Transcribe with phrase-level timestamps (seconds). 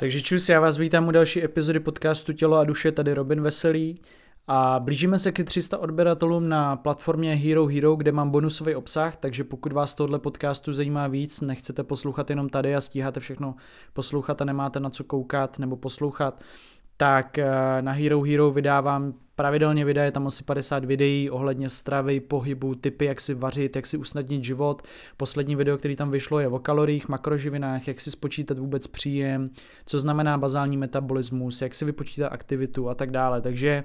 [0.00, 4.00] Takže čus, já vás vítám u další epizody podcastu Tělo a duše, tady Robin Veselý.
[4.46, 9.44] A blížíme se ke 300 odběratelům na platformě Hero Hero, kde mám bonusový obsah, takže
[9.44, 13.54] pokud vás tohle podcastu zajímá víc, nechcete poslouchat jenom tady a stíháte všechno
[13.92, 16.40] poslouchat a nemáte na co koukat nebo poslouchat,
[17.00, 17.46] tak eh,
[17.80, 23.04] na Hero Hero vydávám pravidelně videa, je tam asi 50 videí ohledně stravy, pohybu, typy,
[23.04, 24.82] jak si vařit, jak si usnadnit život.
[25.16, 29.50] Poslední video, který tam vyšlo, je o kaloriích, makroživinách, jak si spočítat vůbec příjem,
[29.86, 33.40] co znamená bazální metabolismus, jak si vypočítat aktivitu a tak dále.
[33.40, 33.84] Takže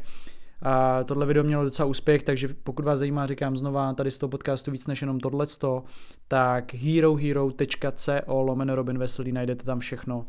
[0.61, 4.29] a tohle video mělo docela úspěch, takže pokud vás zajímá, říkám znova, tady z toho
[4.29, 5.83] podcastu víc než jenom tohleto,
[6.27, 10.25] tak herohero.co lomeno Robin Veselý, najdete tam všechno,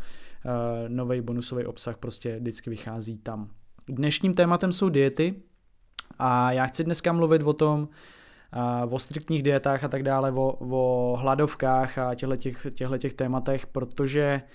[0.88, 3.50] nový bonusový obsah prostě vždycky vychází tam.
[3.88, 5.42] Dnešním tématem jsou diety
[6.18, 7.88] a já chci dneska mluvit o tom,
[8.86, 14.42] uh, o striktních dietách a tak dále, o, o hladovkách a těchto těch tématech, protože
[14.44, 14.50] uh,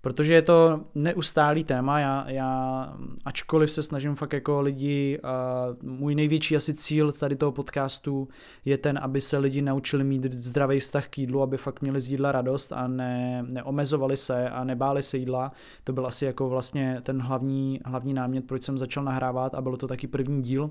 [0.00, 2.92] protože je to neustálý téma, já, já
[3.24, 8.28] ačkoliv se snažím fakt jako lidi, uh, můj největší asi cíl tady toho podcastu
[8.64, 12.10] je ten, aby se lidi naučili mít zdravý vztah k jídlu, aby fakt měli z
[12.10, 15.52] jídla radost a ne, neomezovali se a nebáli se jídla.
[15.84, 19.76] To byl asi jako vlastně ten hlavní, hlavní námět, proč jsem začal nahrávat a bylo
[19.76, 20.70] to taky první díl.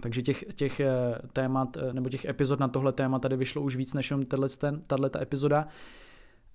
[0.00, 0.88] Takže těch, těch eh,
[1.32, 4.26] témat, eh, nebo těch epizod na tohle téma tady vyšlo už víc než jenom
[4.86, 5.68] tato epizoda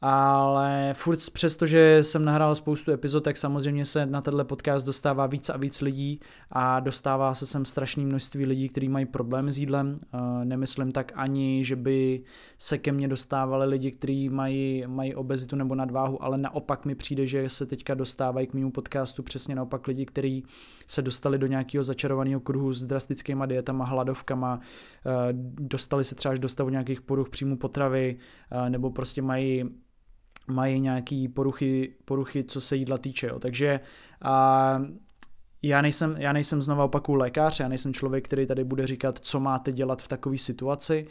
[0.04, 5.28] ale furt přesto, že jsem nahrál spoustu epizod, tak samozřejmě se na tenhle podcast dostává
[5.28, 6.20] víc a víc lidí
[6.52, 10.00] a dostává se sem strašné množství lidí, kteří mají problém s jídlem.
[10.44, 12.24] Nemyslím tak ani, že by
[12.58, 17.28] se ke mně dostávali lidi, kteří mají, mají obezitu nebo nadváhu, ale naopak mi přijde,
[17.28, 20.44] že se teďka dostávají k mému podcastu přesně naopak lidi, kteří
[20.88, 24.60] se dostali do nějakého začarovaného kruhu s drastickými dietama, hladovkama,
[25.60, 28.18] dostali se třeba až do stavu nějakých poruch příjmu potravy,
[28.70, 29.64] nebo prostě mají
[30.48, 33.28] mají nějaké poruchy, poruchy, co se jídla týče.
[33.28, 33.40] Jo.
[33.40, 33.80] Takže
[34.22, 34.82] a,
[35.62, 39.40] já nejsem, já nejsem znova opaku lékař, já nejsem člověk, který tady bude říkat, co
[39.40, 41.08] máte dělat v takové situaci.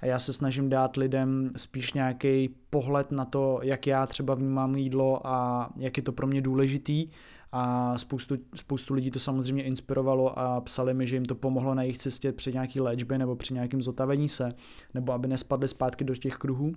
[0.00, 4.76] A já se snažím dát lidem spíš nějaký pohled na to, jak já třeba vnímám
[4.76, 7.08] jídlo a jak je to pro mě důležitý.
[7.56, 11.82] A spoustu, spoustu lidí to samozřejmě inspirovalo a psali mi, že jim to pomohlo na
[11.82, 14.54] jejich cestě při nějaký léčbě nebo při nějakém zotavení se,
[14.94, 16.72] nebo aby nespadli zpátky do těch kruhů.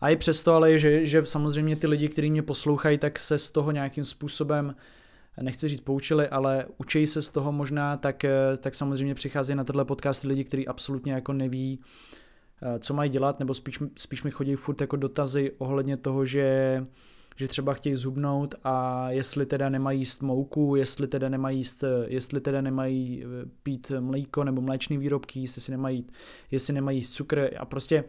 [0.00, 3.50] A i přesto, ale že, že samozřejmě ty lidi, kteří mě poslouchají, tak se z
[3.50, 4.74] toho nějakým způsobem
[5.42, 8.24] nechci říct poučili, ale učí se z toho možná, tak,
[8.58, 11.80] tak samozřejmě přichází na tenhle podcast lidi, kteří absolutně jako neví,
[12.62, 16.86] eh, co mají dělat, nebo spíš, spíš mi chodí furt jako dotazy ohledně toho, že
[17.38, 22.40] že třeba chtějí zhubnout a jestli teda nemají jíst mouku, jestli teda nemají jíst, jestli
[22.40, 26.06] teda nemají eh, pít mléko nebo mléčné výrobky, jestli si nemají,
[26.50, 27.50] jestli nemají jíst cukr.
[27.58, 28.04] A prostě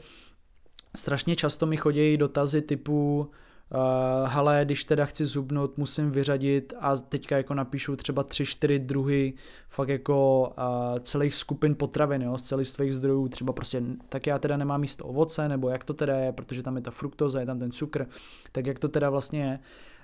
[0.97, 6.95] strašně často mi chodí dotazy typu uh, hele, když teda chci zubnout, musím vyřadit a
[6.95, 9.33] teďka jako napíšu třeba tři, čtyři druhy
[9.69, 14.57] fakt jako uh, celých skupin potravin, jo, z celistvých zdrojů, třeba prostě, tak já teda
[14.57, 17.59] nemám místo ovoce, nebo jak to teda je, protože tam je ta fruktoza, je tam
[17.59, 18.05] ten cukr,
[18.51, 19.59] tak jak to teda vlastně je.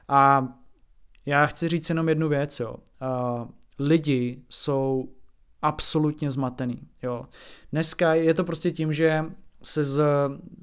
[0.08, 0.48] A
[1.26, 2.76] já chci říct jenom jednu věc, jo.
[3.02, 3.48] Uh,
[3.80, 5.10] lidi jsou
[5.62, 6.88] absolutně zmatený.
[7.04, 7.26] Jo.
[7.72, 9.26] Dneska je to prostě tím, že
[9.64, 10.04] se z,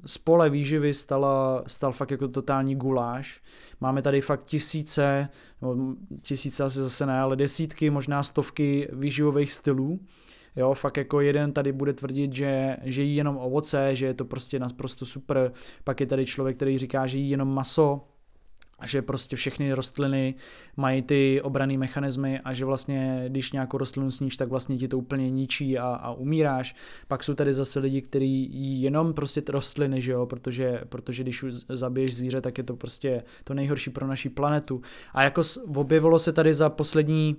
[0.05, 3.41] z pole výživy stala, stal fakt jako totální guláš.
[3.81, 5.29] Máme tady fakt tisíce,
[5.61, 9.99] no, tisíce asi zase ne, ale desítky, možná stovky výživových stylů.
[10.55, 14.25] Jo, fakt jako jeden tady bude tvrdit, že, že jí jenom ovoce, že je to
[14.25, 15.51] prostě naprosto super.
[15.83, 18.01] Pak je tady člověk, který říká, že jí jenom maso,
[18.83, 20.35] a že prostě všechny rostliny
[20.77, 24.97] mají ty obrané mechanismy a že vlastně, když nějakou rostlinu sníš, tak vlastně ti to
[24.97, 26.75] úplně ničí a, a umíráš.
[27.07, 31.45] Pak jsou tady zase lidi, kteří jí jenom prostě rostliny, že jo, protože, protože když
[31.69, 34.81] zabiješ zvíře, tak je to prostě to nejhorší pro naši planetu.
[35.13, 35.41] A jako
[35.75, 37.37] objevilo se tady za poslední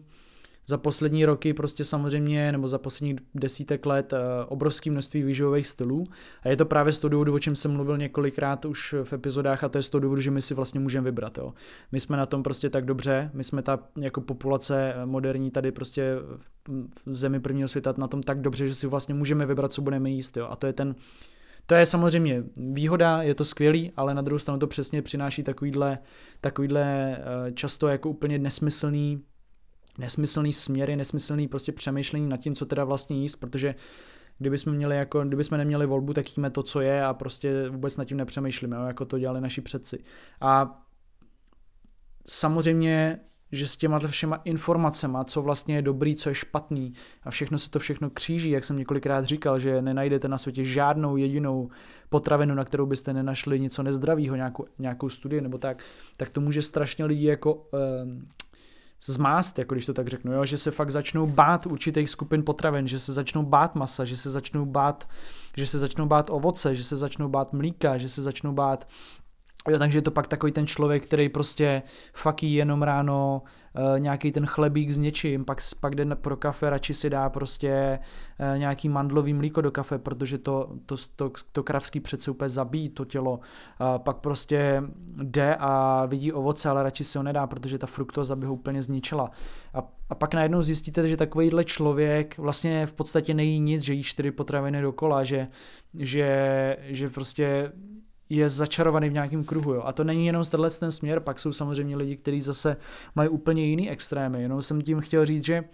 [0.67, 6.07] za poslední roky prostě samozřejmě, nebo za posledních desítek let eh, obrovské množství výživových stylů.
[6.43, 9.65] A je to právě z toho důvodu, o čem jsem mluvil několikrát už v epizodách,
[9.65, 11.39] a to je z toho důvodu, že my si vlastně můžeme vybrat.
[11.39, 11.55] Jo.
[11.93, 16.15] My jsme na tom prostě tak dobře, my jsme ta jako populace moderní tady prostě
[17.05, 20.10] v zemi prvního světa na tom tak dobře, že si vlastně můžeme vybrat, co budeme
[20.10, 20.37] jíst.
[20.37, 20.47] Jo.
[20.51, 20.95] A to je ten
[21.67, 25.99] to je samozřejmě výhoda, je to skvělý, ale na druhou stranu to přesně přináší takovýhle,
[26.41, 29.22] takovýhle eh, často jako úplně nesmyslný
[29.99, 33.75] nesmyslný směry, nesmyslný prostě přemýšlení nad tím, co teda vlastně jíst, protože
[34.39, 38.05] kdybychom měli jako, kdybychom neměli volbu, tak jíme to, co je a prostě vůbec nad
[38.05, 40.05] tím nepřemýšlíme, jako to dělali naši předci.
[40.41, 40.83] A
[42.27, 43.21] samozřejmě
[43.55, 46.93] že s těma všema informacemi, co vlastně je dobrý, co je špatný
[47.23, 51.17] a všechno se to všechno kříží, jak jsem několikrát říkal, že nenajdete na světě žádnou
[51.17, 51.71] jedinou
[52.09, 55.85] potravinu, na kterou byste nenašli něco nezdravého, nějakou, nějakou studii nebo tak,
[56.17, 57.79] tak to může strašně lidi jako eh,
[59.06, 60.45] zmást, jako když to tak řeknu, jo?
[60.45, 64.30] že se fakt začnou bát určitých skupin potravin, že se začnou bát masa, že se
[64.30, 65.09] začnou bát,
[65.56, 68.89] že se začnou bát ovoce, že se začnou bát mlíka, že se začnou bát
[69.69, 71.83] Jo, takže je to pak takový ten člověk, který prostě
[72.15, 73.43] fakí jenom ráno
[73.75, 77.99] uh, nějaký ten chlebík s něčím, pak, pak jde pro kafe, radši si dá prostě
[78.41, 82.89] uh, nějaký mandlový mlíko do kafe, protože to, to, to, to kravský přece úplně zabíjí
[82.89, 83.33] to tělo.
[83.33, 84.83] Uh, pak prostě
[85.22, 88.83] jde a vidí ovoce, ale radši si ho nedá, protože ta fruktoza by ho úplně
[88.83, 89.31] zničila.
[89.75, 89.78] A,
[90.10, 94.31] a pak najednou zjistíte, že takovýhle člověk vlastně v podstatě nejí nic, že jí čtyři
[94.31, 95.49] potraviny dokola, že,
[95.95, 97.72] že, že prostě
[98.36, 99.75] je začarovaný v nějakém kruhu.
[99.75, 99.83] Jo.
[99.84, 102.77] A to není jenom tenhle ten směr, pak jsou samozřejmě lidi, kteří zase
[103.15, 104.42] mají úplně jiný extrémy.
[104.42, 105.65] Jenom jsem tím chtěl říct, že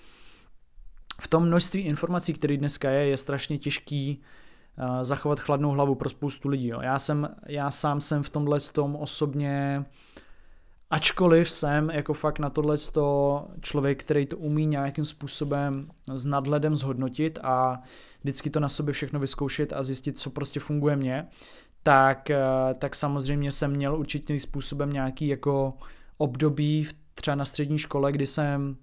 [1.21, 4.23] v tom množství informací, které dneska je, je strašně těžký
[4.79, 6.69] uh, zachovat chladnou hlavu pro spoustu lidí.
[6.69, 6.81] Jo.
[6.81, 9.85] Já, jsem, já sám jsem v tomhle tom osobně
[10.91, 12.77] Ačkoliv jsem jako fakt na tohle
[13.61, 17.81] člověk, který to umí nějakým způsobem s nadhledem zhodnotit a
[18.21, 21.29] vždycky to na sobě všechno vyzkoušet a zjistit, co prostě funguje mně,
[21.83, 22.39] tak, eh,
[22.79, 25.75] tak samozřejmě jsem měl určitým způsobem nějaký jako
[26.19, 28.77] období třeba na střední škole, kdy jsem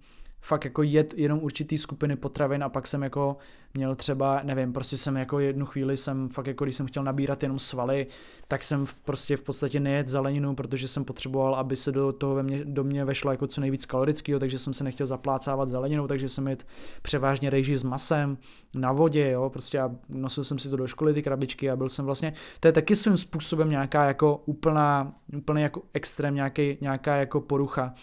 [0.47, 3.37] fakt jako jet jenom určitý skupiny potravin a pak jsem jako
[3.73, 7.43] měl třeba, nevím, prostě jsem jako jednu chvíli jsem fakt jako, když jsem chtěl nabírat
[7.43, 8.07] jenom svaly,
[8.47, 12.43] tak jsem prostě v podstatě nejet zeleninu, protože jsem potřeboval, aby se do toho ve
[12.43, 16.29] mě, do mě vešlo jako co nejvíc kalorického, takže jsem se nechtěl zaplácávat zeleninou, takže
[16.29, 16.67] jsem jet
[17.01, 18.37] převážně rejži s masem
[18.73, 21.89] na vodě, jo, prostě a nosil jsem si to do školy, ty krabičky a byl
[21.89, 27.15] jsem vlastně, to je taky svým způsobem nějaká jako úplná, úplně jako extrém, nějaký, nějaká
[27.15, 27.93] jako porucha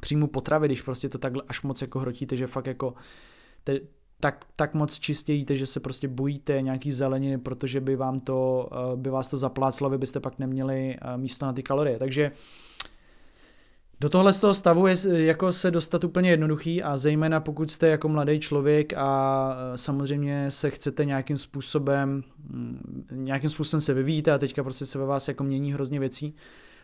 [0.00, 2.94] příjmu potravy, když prostě to takhle až moc jako hrotíte, že fakt jako
[3.64, 3.80] te,
[4.20, 8.70] tak, tak moc čistě jíte, že se prostě bojíte nějaký zeleniny, protože by vám to,
[8.72, 11.98] eh, by vás to zapláclo, vy byste pak neměli eh, místo na ty kalorie.
[11.98, 12.32] Takže
[14.00, 17.88] do tohle z toho stavu je jako se dostat úplně jednoduchý a zejména pokud jste
[17.88, 24.32] jako mladý člověk a eh, samozřejmě se chcete nějakým způsobem, mm, nějakým způsobem se vyvíjíte
[24.32, 26.34] a teďka prostě se ve vás jako mění hrozně věcí,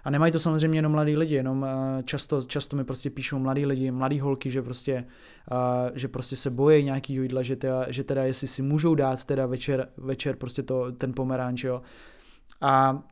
[0.06, 3.67] a nemají to samozřejmě jenom mladí lidi, jenom uh, často, často mi prostě píšou mladí
[3.67, 5.05] lidi, mladí holky, že prostě,
[5.50, 9.25] uh, že prostě se bojí nějaký jídla, že teda, že teda jestli si můžou dát
[9.25, 11.82] teda večer, večer prostě to, ten pomeranč, jo.
[12.61, 13.03] A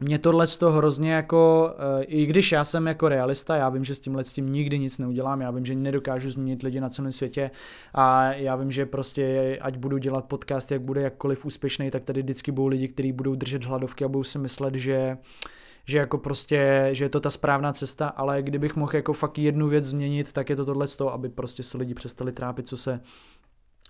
[0.00, 3.84] mě tohle z toho hrozně jako, uh, i když já jsem jako realista, já vím,
[3.84, 6.88] že s tímhle s tím nikdy nic neudělám, já vím, že nedokážu změnit lidi na
[6.88, 7.50] celém světě
[7.94, 12.22] a já vím, že prostě ať budu dělat podcast, jak bude jakkoliv úspěšný, tak tady
[12.22, 15.55] vždycky budou lidi, kteří budou držet hladovky a budou si myslet, že uh,
[15.86, 19.68] že jako prostě, že je to ta správná cesta, ale kdybych mohl jako fakt jednu
[19.68, 22.76] věc změnit, tak je to tohle z toho, aby prostě se lidi přestali trápit, co
[22.76, 23.00] se,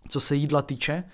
[0.09, 1.05] co se jídla týče.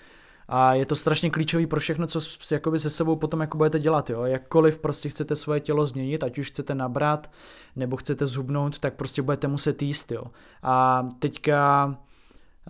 [0.48, 2.20] A je to strašně klíčový pro všechno, co
[2.54, 4.10] jakoby se sebou potom jako budete dělat.
[4.10, 4.22] Jo?
[4.22, 7.30] Jakkoliv prostě chcete svoje tělo změnit, ať už chcete nabrat
[7.76, 10.12] nebo chcete zhubnout, tak prostě budete muset jíst.
[10.12, 10.24] Jo?
[10.62, 11.96] A teďka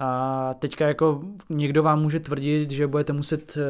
[0.00, 3.62] a teďka jako někdo vám může tvrdit, že budete muset eh,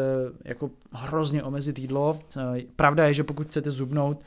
[0.44, 2.18] jako hrozně omezit jídlo.
[2.36, 4.24] Eh, pravda je, že pokud chcete zubnout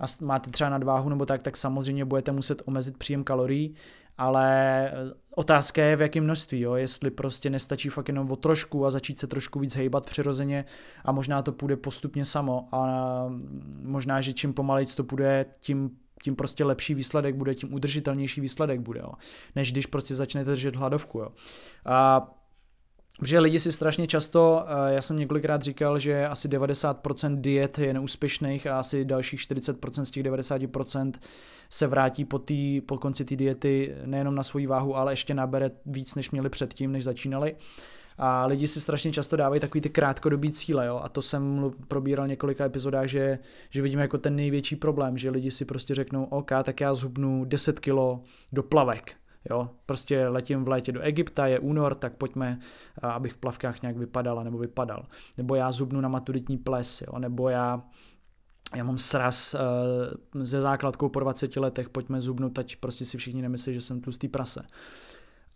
[0.00, 3.74] a máte třeba nadváhu nebo tak, tak samozřejmě budete muset omezit příjem kalorií,
[4.18, 4.92] ale eh,
[5.34, 6.74] otázka je v jakém množství, jo?
[6.74, 10.64] jestli prostě nestačí fakt jenom o trošku a začít se trošku víc hejbat přirozeně
[11.04, 13.26] a možná to půjde postupně samo a
[13.82, 15.90] možná, že čím pomalejc to půjde, tím
[16.22, 19.12] tím prostě lepší výsledek bude, tím udržitelnější výsledek bude, jo.
[19.56, 21.18] než když prostě začnete držet hladovku.
[21.18, 21.28] Jo.
[21.86, 22.28] A
[23.18, 27.94] Protože lidi si strašně často, eh, já jsem několikrát říkal, že asi 90% diet je
[27.94, 31.20] neúspěšných a asi dalších 40% z těch 90%
[31.70, 35.70] se vrátí po, tý, po konci té diety nejenom na svoji váhu, ale ještě nabere
[35.86, 37.56] víc, než měli předtím, než začínali.
[38.18, 41.00] A lidi si strašně často dávají takový ty krátkodobý cíle, jo?
[41.02, 43.38] a to jsem probíral několika epizodách, že,
[43.70, 47.44] že vidíme jako ten největší problém, že lidi si prostě řeknou, OK, tak já zhubnu
[47.44, 49.16] 10 kilo do plavek,
[49.50, 52.58] Jo, prostě letím v létě do Egypta, je únor, tak pojďme,
[53.02, 55.06] abych v plavkách nějak vypadal, nebo vypadal.
[55.36, 57.82] Nebo já zubnu na maturitní ples, jo, nebo já
[58.76, 63.42] já mám sraz uh, ze základkou po 20 letech, pojďme zubnout, ať prostě si všichni
[63.42, 64.62] nemyslí, že jsem tlustý prase.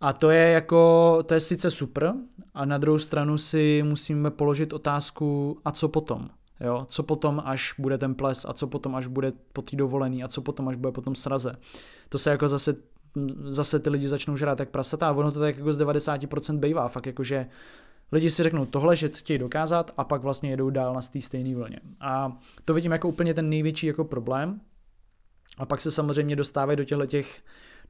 [0.01, 2.13] A to je jako, to je sice super,
[2.53, 6.29] a na druhou stranu si musíme položit otázku, a co potom?
[6.59, 10.23] Jo, co potom, až bude ten ples, a co potom, až bude po té dovolený,
[10.23, 11.55] a co potom, až bude potom sraze.
[12.09, 12.75] To se jako zase,
[13.43, 16.87] zase ty lidi začnou žrát jak prasata a ono to tak jako z 90% bývá,
[16.87, 17.45] fakt jako, že
[18.11, 21.55] lidi si řeknou tohle, že chtějí dokázat a pak vlastně jedou dál na té stejné
[21.55, 21.79] vlně.
[22.01, 24.61] A to vidím jako úplně ten největší jako problém,
[25.57, 27.41] A pak se samozřejmě dostávají do těchto těch,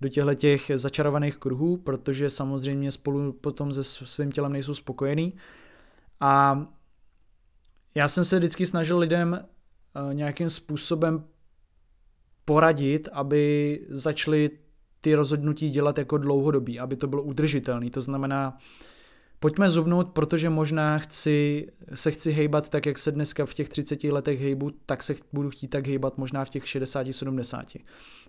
[0.01, 5.33] do těchto těch začarovaných kruhů, protože samozřejmě spolu potom se svým tělem nejsou spokojený.
[6.19, 6.65] A
[7.95, 11.23] já jsem se vždycky snažil lidem eh, nějakým způsobem
[12.45, 14.49] poradit, aby začali
[15.01, 17.89] ty rozhodnutí dělat jako dlouhodobí, aby to bylo udržitelné.
[17.89, 18.57] To znamená,
[19.43, 24.03] Pojďme zubnout, protože možná chci, se chci hejbat tak, jak se dneska v těch 30
[24.03, 27.79] letech hejbu, tak se budu chtít tak hejbat možná v těch 60-70.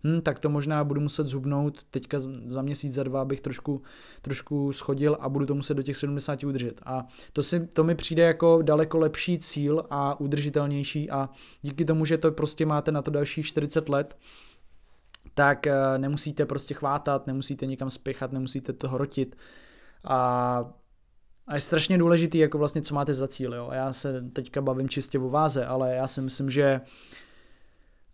[0.04, 3.82] Hm, tak to možná budu muset zubnout teďka za měsíc, za dva, abych trošku,
[4.22, 6.80] trošku schodil a budu to muset do těch 70 udržet.
[6.84, 11.30] A to, si, to mi přijde jako daleko lepší cíl a udržitelnější a
[11.62, 14.16] díky tomu, že to prostě máte na to dalších 40 let,
[15.34, 19.36] tak eh, nemusíte prostě chvátat, nemusíte nikam spěchat, nemusíte to hrotit.
[20.04, 20.81] A
[21.46, 23.54] a je strašně důležitý, jako vlastně, co máte za cíl.
[23.54, 23.70] Jo?
[23.72, 26.80] Já se teďka bavím čistě o váze, ale já si myslím, že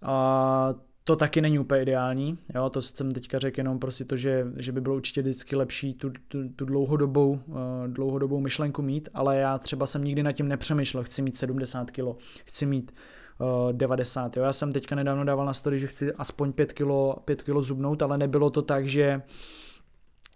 [0.03, 2.39] a, to taky není úplně ideální.
[2.55, 2.71] Jo?
[2.71, 6.13] To jsem teďka řekl jenom prostě to, že, že by bylo určitě vždycky lepší tu,
[6.29, 7.57] tu, tu dlouhodobou, uh,
[7.87, 11.05] dlouhodobou myšlenku mít, ale já třeba jsem nikdy nad tím nepřemýšlel.
[11.05, 12.05] Chci mít 70 kg,
[12.45, 12.95] chci mít
[13.41, 14.37] uh, 90.
[14.37, 14.43] Jo?
[14.43, 16.91] Já jsem teďka nedávno dával na story, že chci aspoň 5 kg,
[17.25, 19.23] 5 kg zubnout, ale nebylo to tak, že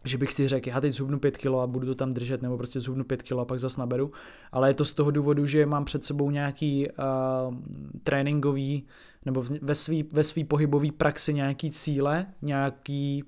[0.05, 2.57] že bych si řekl, já teď zhubnu 5 kg a budu to tam držet, nebo
[2.57, 4.13] prostě zhubnu 5 kg a pak zase naberu.
[4.53, 7.55] Ale je to z toho důvodu, že mám před sebou nějaký uh,
[8.03, 8.87] tréninkový,
[9.27, 13.25] nebo ve svý, ve svý pohybový praxi nějaký cíle, nějaký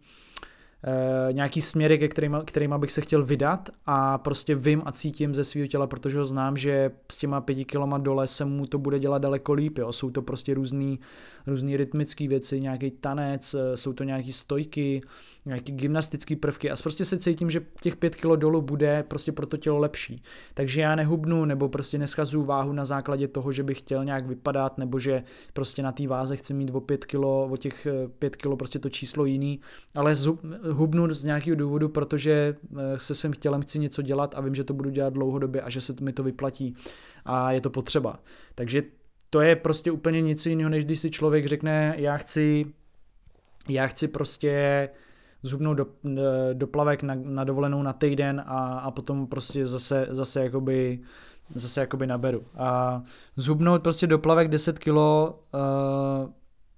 [0.86, 5.34] Uh, nějaký směry, ke kterým, kterým bych se chtěl vydat a prostě vím a cítím
[5.34, 8.78] ze svého těla, protože ho znám, že s těma pěti kiloma dole se mu to
[8.78, 9.78] bude dělat daleko líp.
[9.78, 9.92] Jo.
[9.92, 11.00] Jsou to prostě různý,
[11.46, 15.02] různý rytmické věci, nějaký tanec, eh, jsou to nějaký stojky,
[15.46, 19.46] nějaký gymnastický prvky a prostě se cítím, že těch pět kilo dolů bude prostě pro
[19.46, 20.22] to tělo lepší.
[20.54, 24.78] Takže já nehubnu nebo prostě neschazuju váhu na základě toho, že bych chtěl nějak vypadat
[24.78, 25.22] nebo že
[25.52, 28.78] prostě na té váze chci mít o pět kilo, o těch eh, pět kilo prostě
[28.78, 29.60] to číslo jiný,
[29.94, 30.14] ale
[30.70, 34.64] hubnu z nějakého důvodu, protože eh, se svým tělem chci něco dělat a vím, že
[34.64, 36.76] to budu dělat dlouhodobě a že se mi to vyplatí
[37.24, 38.18] a je to potřeba.
[38.54, 38.82] Takže
[39.30, 42.66] to je prostě úplně něco jiného, než když si člověk řekne, já chci,
[43.68, 44.88] já chci prostě
[45.44, 45.86] zhubnout do,
[46.52, 51.00] do plavek na, na dovolenou na týden a, a potom prostě zase, zase jakoby
[51.54, 52.42] zase jakoby naberu.
[52.56, 53.02] A
[53.36, 56.30] zhubnout prostě do plavek 10 kilo uh,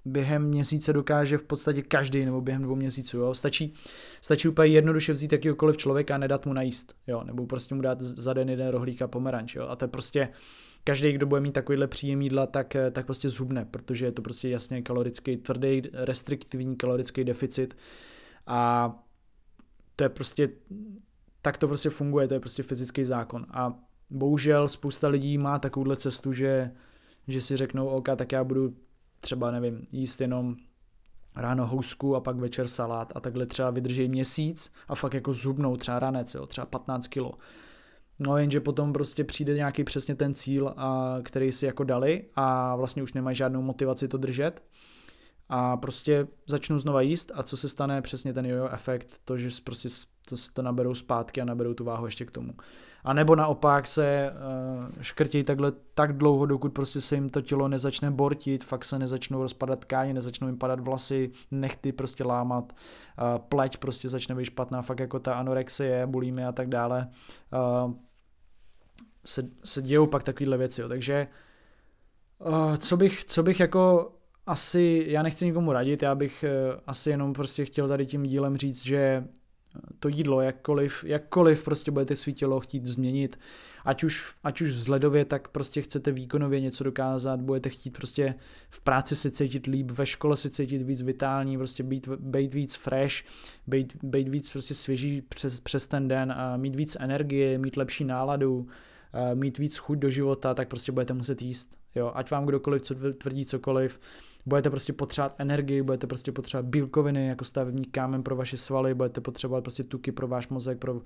[0.04, 3.34] během měsíce dokáže v podstatě každý, nebo během dvou měsíců, jo.
[3.34, 3.74] Stačí,
[4.20, 8.00] stačí úplně jednoduše vzít jakýkoliv člověka a nedat mu najíst, jo, nebo prostě mu dát
[8.00, 9.66] za den jeden rohlík a pomeranč, jo.
[9.68, 10.28] A to je prostě,
[10.84, 14.48] každý, kdo bude mít takovýhle příjem jídla, tak, tak prostě zhubne, protože je to prostě
[14.48, 17.76] jasně kalorický, tvrdý, restriktivní kalorický deficit,
[18.46, 18.92] a
[19.96, 20.48] to je prostě,
[21.42, 23.46] tak to prostě funguje, to je prostě fyzický zákon.
[23.50, 23.74] A
[24.10, 26.70] bohužel spousta lidí má takovouhle cestu, že,
[27.28, 28.76] že si řeknou, OK, tak já budu
[29.20, 30.56] třeba, nevím, jíst jenom
[31.36, 35.76] ráno housku a pak večer salát a takhle třeba vydrží měsíc a fakt jako zubnou
[35.76, 37.32] třeba ranec, jo, třeba 15 kilo.
[38.18, 42.76] No jenže potom prostě přijde nějaký přesně ten cíl, a, který si jako dali a
[42.76, 44.62] vlastně už nemají žádnou motivaci to držet
[45.48, 49.48] a prostě začnu znova jíst a co se stane, přesně ten jojo efekt, to, že
[49.64, 49.88] prostě
[50.28, 52.52] to, to naberou zpátky a naberou tu váhu ještě k tomu.
[53.04, 57.68] A nebo naopak se uh, škrtí takhle tak dlouho, dokud prostě se jim to tělo
[57.68, 63.38] nezačne bortit, fakt se nezačnou rozpadat tkáně, nezačnou jim padat vlasy, nechty prostě lámat, uh,
[63.38, 67.08] pleť prostě začne být špatná, fakt jako ta anorexie, bulímy a tak dále.
[67.84, 67.92] Uh,
[69.24, 70.88] se, se dějou pak takovéhle věci, jo.
[70.88, 71.28] takže
[72.38, 74.12] uh, co bych, co bych jako
[74.46, 76.50] asi, já nechci nikomu radit, já bych eh,
[76.86, 81.90] asi jenom prostě chtěl tady tím dílem říct, že eh, to jídlo, jakkoliv, jakkoliv prostě
[81.90, 83.38] budete svý tělo chtít změnit,
[83.84, 88.34] ať už, ať už vzhledově, tak prostě chcete výkonově něco dokázat, budete chtít prostě
[88.70, 92.74] v práci si cítit líp, ve škole si cítit víc vitální, prostě být, být víc
[92.74, 93.14] fresh,
[93.66, 98.04] být, být víc prostě svěží přes, přes ten den, a mít víc energie, mít lepší
[98.04, 98.66] náladu,
[99.34, 101.78] mít víc chuť do života, tak prostě budete muset jíst.
[101.94, 102.82] Jo, ať vám kdokoliv
[103.18, 104.00] tvrdí cokoliv,
[104.46, 109.20] budete prostě potřebovat energii, budete prostě potřebovat bílkoviny jako stavební kámen pro vaše svaly, budete
[109.20, 111.00] potřebovat prostě tuky pro váš mozek, pro,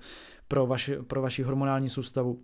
[0.47, 2.41] pro, vaši, pro vaši hormonální soustavu.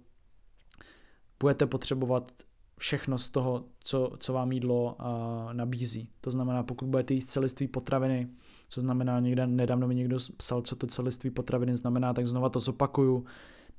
[1.40, 2.32] Budete potřebovat
[2.80, 6.10] všechno z toho, co, co vám jídlo uh, nabízí.
[6.22, 8.28] To znamená, pokud budete jíst celiství potraviny,
[8.70, 12.60] co znamená, někde nedávno mi někdo psal, co to celiství potraviny znamená, tak znova to
[12.60, 13.26] zopakuju.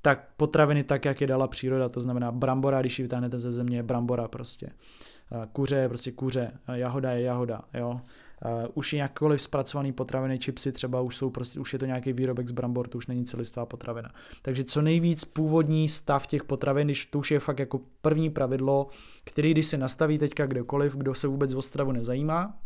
[0.03, 3.83] Tak potraviny tak, jak je dala příroda, to znamená brambora, když ji vytáhnete ze země,
[3.83, 4.69] brambora prostě.
[5.33, 8.01] Eh, kuře je prostě kuře, eh, jahoda je jahoda, jo.
[8.45, 12.49] Uh, už jakkoliv zpracovaný potraviny, chipsy třeba už jsou prostě, už je to nějaký výrobek
[12.49, 14.11] z brambor, to už není celistvá potravina.
[14.43, 18.87] Takže co nejvíc původní stav těch potravin, když to už je fakt jako první pravidlo,
[19.25, 22.59] který když se nastaví teďka kdokoliv, kdo se vůbec o stravu nezajímá,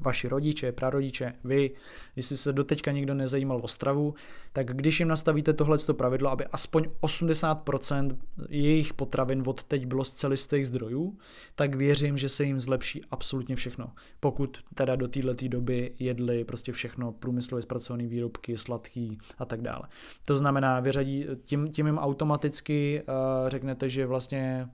[0.00, 1.70] vaši rodiče, prarodiče, vy,
[2.16, 4.14] jestli se doteďka někdo nezajímal o stravu,
[4.52, 8.16] tak když jim nastavíte tohle pravidlo, aby aspoň 80%
[8.48, 11.18] jejich potravin od teď bylo z celistvých zdrojů,
[11.54, 13.92] tak věřím, že se jim zlepší absolutně všechno.
[14.20, 19.82] Pokud teda do této doby jedli prostě všechno průmyslově zpracované výrobky, sladký a tak dále.
[20.24, 24.68] To znamená, vyřadí, tím, tím jim automaticky uh, řeknete, že vlastně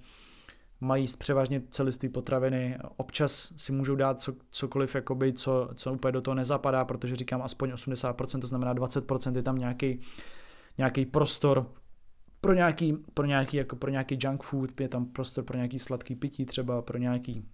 [0.81, 6.21] mají převážně celistvé potraviny, občas si můžou dát co, cokoliv, jakoby, co, co úplně do
[6.21, 10.01] toho nezapadá, protože říkám aspoň 80%, to znamená 20% je tam nějaký,
[10.79, 11.73] nějaký prostor
[12.41, 16.15] pro nějaký, pro nějaký, jako pro nějaký junk food, je tam prostor pro nějaký sladký
[16.15, 17.49] pití, třeba pro nějaký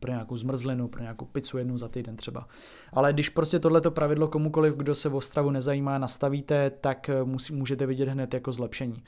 [0.00, 2.48] pro nějakou zmrzlinu, pro nějakou pizzu jednou za týden třeba.
[2.92, 7.54] Ale když prostě tohleto pravidlo komukoliv, kdo se o stravu nezajímá, nastavíte, tak eh, musí,
[7.54, 9.02] můžete vidět hned jako zlepšení.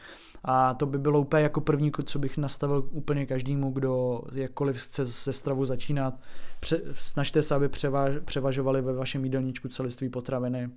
[0.44, 5.06] A to by bylo úplně jako první, co bych nastavil úplně každému, kdo jakkoliv chce
[5.06, 6.14] se stravu začínat.
[6.60, 10.70] Pře- snažte se, aby převaž, převažovali ve vašem jídelníčku celiství potraviny,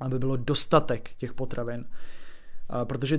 [0.00, 1.84] aby bylo dostatek těch potravin.
[2.68, 3.18] A protože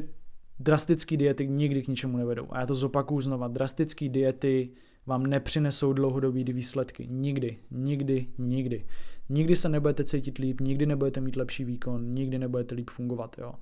[0.60, 2.48] drastické diety nikdy k ničemu nevedou.
[2.50, 3.48] A já to zopakuju znova.
[3.48, 4.70] Drastické diety
[5.10, 7.08] vám nepřinesou dlouhodobý výsledky.
[7.08, 8.86] Nikdy, nikdy, nikdy.
[9.30, 13.36] Nikdy se nebudete cítit líp, nikdy nebudete mít lepší výkon, nikdy nebudete líp fungovat.
[13.40, 13.54] Jo.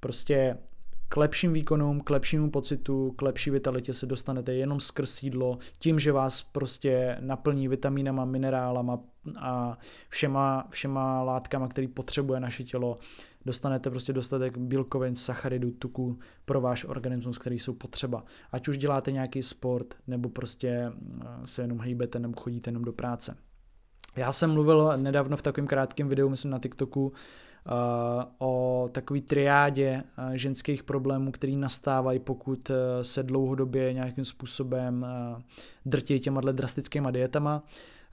[0.00, 0.56] Prostě
[1.08, 5.98] k lepším výkonům, k lepšímu pocitu, k lepší vitalitě se dostanete jenom skrz jídlo, tím,
[5.98, 9.00] že vás prostě naplní vitamínama, minerálama
[9.40, 12.98] a všema, všema látkama, který potřebuje naše tělo.
[13.44, 18.24] Dostanete prostě dostatek bílkovin, sacharidů, tuku pro váš organismus, který jsou potřeba.
[18.52, 22.92] Ať už děláte nějaký sport, nebo prostě eh, se jenom hýbete, nebo chodíte jenom do
[22.92, 23.36] práce.
[24.16, 27.12] Já jsem mluvil nedávno v takovém krátkém videu, myslím na TikToku,
[28.38, 35.06] o takové triádě ženských problémů, které nastávají, pokud e, se dlouhodobě nějakým způsobem
[35.86, 37.62] drtí těma drastickýma dietama.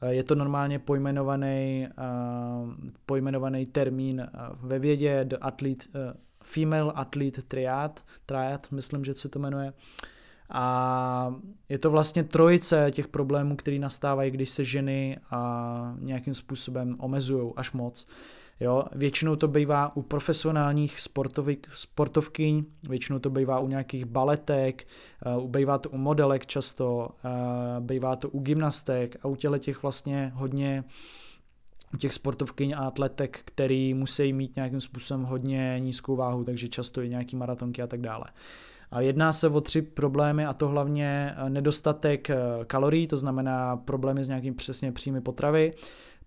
[0.07, 1.88] Je to normálně pojmenovaný,
[3.05, 4.27] pojmenovaný termín
[4.62, 5.86] ve vědě the athlete,
[6.43, 9.74] Female Athlete Triad, triad, myslím, že se to jmenuje.
[10.50, 11.36] A
[11.69, 17.53] je to vlastně trojice těch problémů, které nastávají, když se ženy a nějakým způsobem omezují
[17.55, 18.07] až moc.
[18.60, 20.99] Jo, většinou to bývá u profesionálních
[21.73, 24.88] sportovkyň, většinou to bývá u nějakých baletek,
[25.38, 29.84] uh, bývá to u modelek často, uh, bývá to u gymnastek a u těle těch
[29.84, 30.84] vlastně hodně
[31.97, 37.10] těch sportovkyň a atletek, který musí mít nějakým způsobem hodně nízkou váhu, takže často i
[37.10, 38.25] nějaký maratonky a tak dále.
[38.91, 42.27] A jedná se o tři problémy a to hlavně nedostatek
[42.67, 45.73] kalorií, to znamená problémy s nějakým přesně příjmy potravy,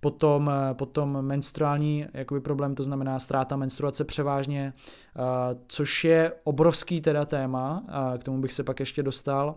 [0.06, 5.20] Potom, eh, potom menstruální jakoby problém, to znamená ztráta menstruace převážně, eh,
[5.68, 7.84] což je obrovský teda téma,
[8.18, 9.54] k tomu bych se pak ještě dostal.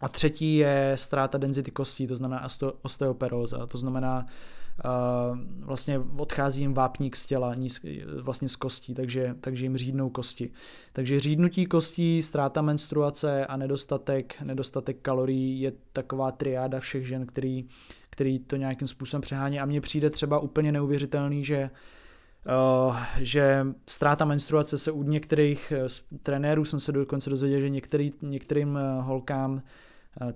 [0.00, 2.46] A třetí je ztráta denzity kostí, to znamená
[2.82, 4.26] osteoperóza, to znamená
[5.60, 7.54] vlastně odchází jim vápník z těla,
[8.22, 10.50] vlastně z kostí, takže, takže jim řídnou kosti.
[10.92, 17.68] Takže řídnutí kostí, ztráta menstruace a nedostatek, nedostatek kalorií je taková triáda všech žen, který,
[18.10, 21.70] který to nějakým způsobem přehání a mně přijde třeba úplně neuvěřitelný, že
[22.88, 25.88] Uh, že ztráta menstruace se u některých uh,
[26.22, 29.62] trenérů jsem se dokonce dozvěděl, že některý, některým holkám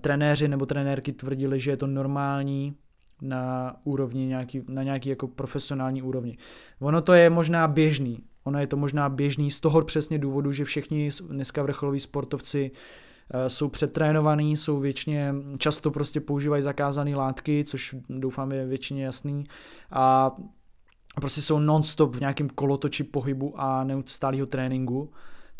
[0.00, 2.76] trenéři nebo trenérky tvrdili, že je to normální
[3.22, 6.38] na úrovni nějaký, na nějaký jako profesionální úrovni.
[6.80, 10.64] Ono to je možná běžný, ono je to možná běžný z toho přesně důvodu, že
[10.64, 12.70] všichni dneska vrcholoví sportovci
[13.35, 19.44] Eh, jsou přetrénovaný, jsou většině, často prostě používají zakázané látky, což doufám je většině jasný
[19.90, 20.37] a
[21.14, 25.11] prostě jsou non-stop v nějakém kolotoči pohybu a neustálého tréninku.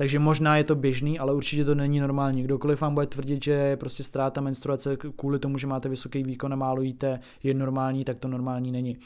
[0.01, 2.43] Takže možná je to běžný, ale určitě to není normální.
[2.43, 6.53] Kdokoliv vám bude tvrdit, že je prostě ztráta menstruace kvůli tomu, že máte vysoký výkon
[6.53, 8.99] a málo jíte, je normální, tak to normální není.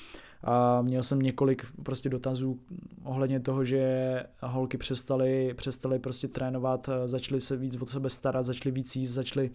[0.44, 2.60] A měl jsem několik prostě dotazů
[3.04, 8.72] ohledně toho, že holky přestaly, přestaly prostě trénovat, začaly se víc o sebe starat, začaly
[8.72, 9.50] víc jíst, začaly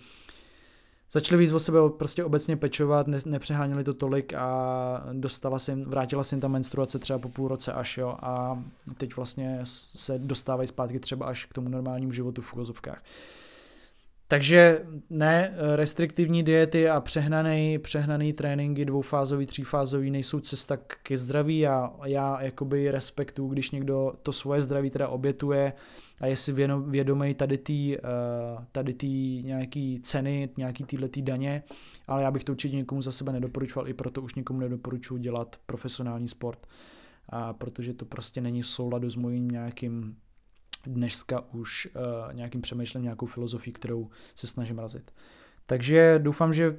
[1.11, 5.85] začali víc o sebe prostě obecně pečovat, ne, nepřeháněli to tolik a dostala se jim,
[5.85, 8.63] vrátila se jim ta menstruace třeba po půl roce až jo a
[8.97, 13.03] teď vlastně se dostávají zpátky třeba až k tomu normálnímu životu v uvozovkách.
[14.31, 21.91] Takže ne, restriktivní diety a přehnaný, přehnaný tréninky dvoufázový, třífázový nejsou cesta ke zdraví a
[22.05, 25.73] já jakoby respektuju, když někdo to svoje zdraví teda obětuje
[26.19, 26.53] a je si
[26.87, 28.01] vědomý tady tý, eh,
[28.71, 31.63] tady tý nějaký ceny, nějaký týhletý daně,
[32.07, 35.55] ale já bych to určitě někomu za sebe nedoporučoval, i proto už někomu nedoporučuji dělat
[35.65, 36.67] profesionální sport,
[37.29, 40.17] a protože to prostě není souladu s mojím nějakým
[40.85, 45.11] dneska už uh, nějakým přemýšlím, nějakou filozofii, kterou se snažím razit.
[45.65, 46.77] Takže doufám, že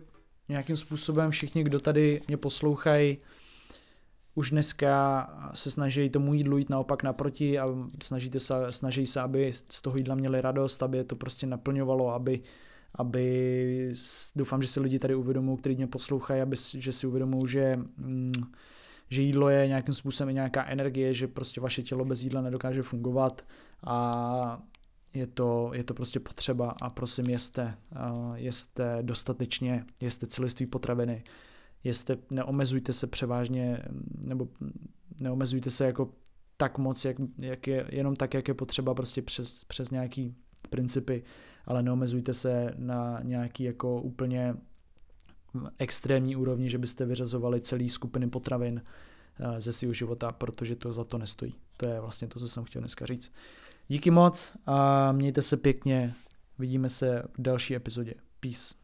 [0.49, 3.19] nějakým způsobem všichni, kdo tady mě poslouchají,
[4.41, 7.67] už dneska se snaží tomu jídlu jít naopak naproti a
[8.03, 12.11] snažíte se, snaží se, aby z toho jídla měli radost, aby je to prostě naplňovalo,
[12.15, 12.41] aby,
[12.95, 13.95] aby
[14.37, 18.33] doufám, že se lidi tady uvědomují, kteří mě poslouchají, aby, že si uvědomují, že, mm,
[19.09, 23.45] že jídlo je nějakým způsobem nějaká energie, že prostě vaše tělo bez jídla nedokáže fungovat
[23.85, 24.63] a
[25.15, 27.75] je to, je to prostě potřeba a prosím jeste,
[28.35, 31.25] jeste dostatečně, jeste celiství potraviny,
[31.85, 33.83] jeste, neomezujte se převážně,
[34.19, 34.49] nebo
[35.21, 36.09] neomezujte se jako
[36.57, 40.35] tak moc, jak, jak je, jenom tak, jak je potřeba prostě přes, přes nějaký
[40.71, 41.23] principy,
[41.65, 44.55] ale neomezujte se na nějaký jako úplně
[45.79, 48.83] extrémní úrovni, že byste vyřazovali celý skupiny potravin
[49.41, 51.55] eh, ze svého života, protože to za to nestojí.
[51.77, 53.33] To je vlastně to, co jsem chtěl dneska říct.
[53.89, 56.15] Díky moc a mějte se pěkně.
[56.59, 58.15] Vidíme se v další epizodě.
[58.41, 58.75] Peace.